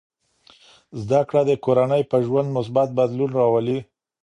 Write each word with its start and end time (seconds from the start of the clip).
زده 1.01 1.21
کړه 1.29 1.41
د 1.47 1.51
کورنۍ 1.65 2.03
په 2.11 2.17
ژوند 2.25 2.49
مثبت 2.57 2.89
بدلون 2.99 3.31
راولي. 3.39 3.79